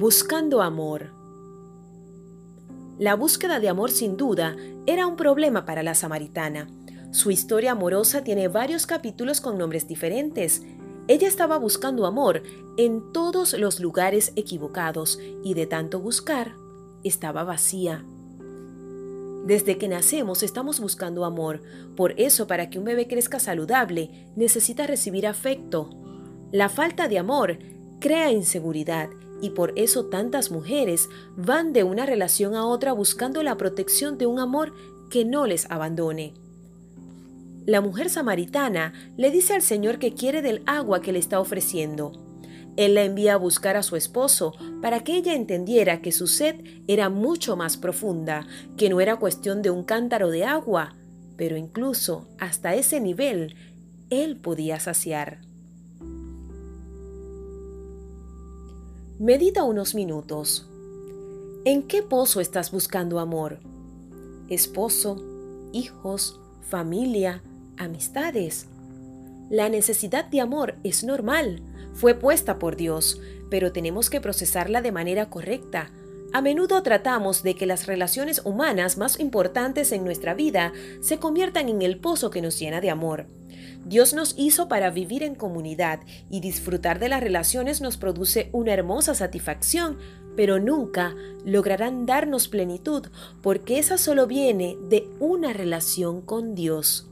Buscando 0.00 0.62
amor. 0.62 1.10
La 2.98 3.16
búsqueda 3.16 3.60
de 3.60 3.68
amor 3.68 3.90
sin 3.90 4.16
duda 4.16 4.56
era 4.86 5.06
un 5.06 5.14
problema 5.14 5.66
para 5.66 5.82
la 5.82 5.94
samaritana. 5.94 6.68
Su 7.10 7.30
historia 7.30 7.72
amorosa 7.72 8.24
tiene 8.24 8.48
varios 8.48 8.86
capítulos 8.86 9.42
con 9.42 9.58
nombres 9.58 9.86
diferentes. 9.86 10.62
Ella 11.06 11.28
estaba 11.28 11.58
buscando 11.58 12.06
amor 12.06 12.42
en 12.78 13.12
todos 13.12 13.52
los 13.52 13.78
lugares 13.78 14.32
equivocados 14.36 15.18
y 15.44 15.52
de 15.52 15.66
tanto 15.66 16.00
buscar, 16.00 16.54
estaba 17.04 17.44
vacía. 17.44 18.02
Desde 19.44 19.76
que 19.76 19.88
nacemos 19.88 20.42
estamos 20.42 20.80
buscando 20.80 21.26
amor, 21.26 21.60
por 21.94 22.18
eso 22.18 22.46
para 22.46 22.70
que 22.70 22.78
un 22.78 22.86
bebé 22.86 23.06
crezca 23.06 23.38
saludable 23.38 24.30
necesita 24.34 24.86
recibir 24.86 25.26
afecto. 25.26 25.90
La 26.52 26.70
falta 26.70 27.06
de 27.06 27.18
amor 27.18 27.58
crea 28.00 28.32
inseguridad 28.32 29.10
y 29.40 29.50
por 29.50 29.72
eso 29.76 30.06
tantas 30.06 30.50
mujeres 30.50 31.08
van 31.36 31.72
de 31.72 31.84
una 31.84 32.06
relación 32.06 32.54
a 32.54 32.66
otra 32.66 32.92
buscando 32.92 33.42
la 33.42 33.56
protección 33.56 34.18
de 34.18 34.26
un 34.26 34.38
amor 34.38 34.74
que 35.10 35.24
no 35.24 35.46
les 35.46 35.70
abandone. 35.70 36.34
La 37.66 37.80
mujer 37.80 38.10
samaritana 38.10 38.94
le 39.16 39.30
dice 39.30 39.54
al 39.54 39.62
Señor 39.62 39.98
que 39.98 40.14
quiere 40.14 40.42
del 40.42 40.62
agua 40.66 41.02
que 41.02 41.12
le 41.12 41.18
está 41.18 41.40
ofreciendo. 41.40 42.12
Él 42.76 42.94
la 42.94 43.04
envía 43.04 43.34
a 43.34 43.36
buscar 43.36 43.76
a 43.76 43.82
su 43.82 43.96
esposo 43.96 44.54
para 44.80 45.00
que 45.00 45.16
ella 45.16 45.34
entendiera 45.34 46.00
que 46.00 46.12
su 46.12 46.26
sed 46.26 46.56
era 46.88 47.10
mucho 47.10 47.56
más 47.56 47.76
profunda, 47.76 48.46
que 48.76 48.88
no 48.88 49.00
era 49.00 49.16
cuestión 49.16 49.60
de 49.60 49.70
un 49.70 49.84
cántaro 49.84 50.30
de 50.30 50.44
agua, 50.44 50.94
pero 51.36 51.56
incluso 51.56 52.28
hasta 52.38 52.74
ese 52.74 53.00
nivel 53.00 53.54
él 54.08 54.36
podía 54.36 54.80
saciar. 54.80 55.40
Medita 59.20 59.64
unos 59.64 59.94
minutos. 59.94 60.66
¿En 61.66 61.82
qué 61.82 62.00
pozo 62.00 62.40
estás 62.40 62.70
buscando 62.70 63.20
amor? 63.20 63.58
Esposo, 64.48 65.22
hijos, 65.74 66.40
familia, 66.62 67.42
amistades. 67.76 68.66
La 69.50 69.68
necesidad 69.68 70.24
de 70.24 70.40
amor 70.40 70.76
es 70.84 71.04
normal, 71.04 71.60
fue 71.92 72.14
puesta 72.14 72.58
por 72.58 72.76
Dios, 72.76 73.20
pero 73.50 73.72
tenemos 73.72 74.08
que 74.08 74.22
procesarla 74.22 74.80
de 74.80 74.90
manera 74.90 75.28
correcta. 75.28 75.90
A 76.32 76.42
menudo 76.42 76.80
tratamos 76.84 77.42
de 77.42 77.56
que 77.56 77.66
las 77.66 77.86
relaciones 77.86 78.42
humanas 78.44 78.96
más 78.96 79.18
importantes 79.18 79.90
en 79.90 80.04
nuestra 80.04 80.32
vida 80.32 80.72
se 81.00 81.18
conviertan 81.18 81.68
en 81.68 81.82
el 81.82 81.98
pozo 81.98 82.30
que 82.30 82.40
nos 82.40 82.56
llena 82.56 82.80
de 82.80 82.88
amor. 82.88 83.26
Dios 83.84 84.14
nos 84.14 84.34
hizo 84.38 84.68
para 84.68 84.90
vivir 84.90 85.24
en 85.24 85.34
comunidad 85.34 86.00
y 86.30 86.40
disfrutar 86.40 87.00
de 87.00 87.08
las 87.08 87.20
relaciones 87.20 87.80
nos 87.80 87.96
produce 87.96 88.48
una 88.52 88.72
hermosa 88.72 89.16
satisfacción, 89.16 89.98
pero 90.36 90.60
nunca 90.60 91.16
lograrán 91.44 92.06
darnos 92.06 92.46
plenitud 92.46 93.08
porque 93.42 93.80
esa 93.80 93.98
solo 93.98 94.28
viene 94.28 94.76
de 94.88 95.08
una 95.18 95.52
relación 95.52 96.20
con 96.22 96.54
Dios. 96.54 97.09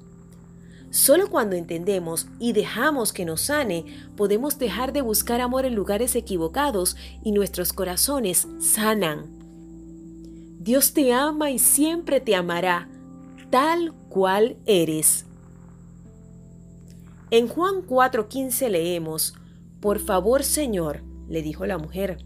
Solo 0.90 1.28
cuando 1.28 1.54
entendemos 1.54 2.28
y 2.38 2.52
dejamos 2.52 3.12
que 3.12 3.26
nos 3.26 3.42
sane, 3.42 3.84
podemos 4.16 4.58
dejar 4.58 4.92
de 4.92 5.02
buscar 5.02 5.40
amor 5.40 5.66
en 5.66 5.74
lugares 5.74 6.16
equivocados 6.16 6.96
y 7.22 7.32
nuestros 7.32 7.72
corazones 7.72 8.48
sanan. 8.58 9.26
Dios 10.60 10.94
te 10.94 11.12
ama 11.12 11.50
y 11.50 11.58
siempre 11.58 12.20
te 12.20 12.34
amará, 12.34 12.88
tal 13.50 13.92
cual 14.08 14.56
eres. 14.64 15.26
En 17.30 17.48
Juan 17.48 17.82
4:15 17.86 18.70
leemos, 18.70 19.34
Por 19.80 19.98
favor, 19.98 20.42
Señor, 20.42 21.02
le 21.28 21.42
dijo 21.42 21.66
la 21.66 21.76
mujer, 21.76 22.24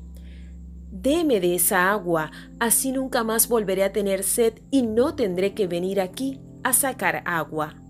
deme 0.93 1.41
de 1.41 1.57
esa 1.57 1.91
agua, 1.91 2.31
así 2.61 2.93
nunca 2.93 3.25
más 3.25 3.49
volveré 3.49 3.83
a 3.83 3.93
tener 3.93 4.23
sed 4.23 4.55
y 4.71 4.83
no 4.83 5.17
tendré 5.17 5.53
que 5.53 5.67
venir 5.67 6.01
aquí 6.01 6.41
a 6.63 6.73
sacar 6.73 7.23
agua. 7.27 7.82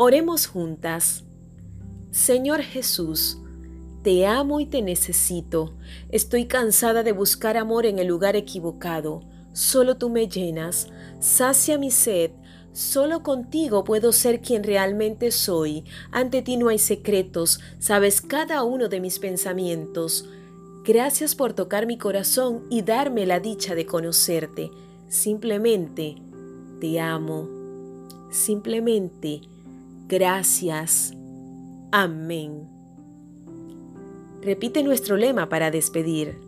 Oremos 0.00 0.46
juntas. 0.46 1.24
Señor 2.12 2.62
Jesús, 2.62 3.38
te 4.04 4.28
amo 4.28 4.60
y 4.60 4.66
te 4.66 4.80
necesito. 4.80 5.74
Estoy 6.10 6.46
cansada 6.46 7.02
de 7.02 7.10
buscar 7.10 7.56
amor 7.56 7.84
en 7.84 7.98
el 7.98 8.06
lugar 8.06 8.36
equivocado. 8.36 9.22
Solo 9.52 9.96
tú 9.96 10.08
me 10.08 10.28
llenas, 10.28 10.86
sacia 11.18 11.78
mi 11.78 11.90
sed. 11.90 12.30
Solo 12.72 13.24
contigo 13.24 13.82
puedo 13.82 14.12
ser 14.12 14.40
quien 14.40 14.62
realmente 14.62 15.32
soy. 15.32 15.82
Ante 16.12 16.42
ti 16.42 16.58
no 16.58 16.68
hay 16.68 16.78
secretos, 16.78 17.58
sabes 17.80 18.20
cada 18.20 18.62
uno 18.62 18.88
de 18.88 19.00
mis 19.00 19.18
pensamientos. 19.18 20.28
Gracias 20.84 21.34
por 21.34 21.54
tocar 21.54 21.88
mi 21.88 21.98
corazón 21.98 22.68
y 22.70 22.82
darme 22.82 23.26
la 23.26 23.40
dicha 23.40 23.74
de 23.74 23.84
conocerte. 23.84 24.70
Simplemente 25.08 26.22
te 26.80 27.00
amo. 27.00 27.48
Simplemente 28.30 29.40
Gracias. 30.08 31.12
Amén. 31.92 32.66
Repite 34.40 34.82
nuestro 34.82 35.16
lema 35.16 35.48
para 35.48 35.70
despedir. 35.70 36.38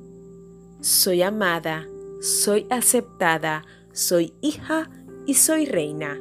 Soy 0.81 1.21
amada, 1.21 1.87
soy 2.23 2.67
aceptada, 2.71 3.63
soy 3.93 4.33
hija 4.41 4.89
y 5.27 5.35
soy 5.35 5.67
reina. 5.67 6.19